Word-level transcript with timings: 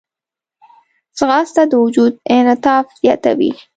ځغاسته 1.17 1.61
د 1.67 1.73
وجود 1.83 2.11
انعطاف 2.37 2.85
زیاتوي 3.01 3.51